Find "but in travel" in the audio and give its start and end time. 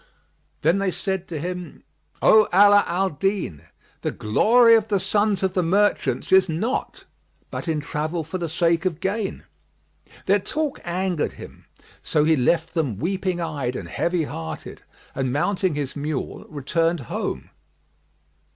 7.51-8.23